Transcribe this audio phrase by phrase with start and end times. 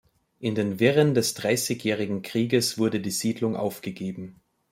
[0.39, 4.41] In den Wirren des Dreißigjährigen Krieges wurde die Siedlung aufgegeben.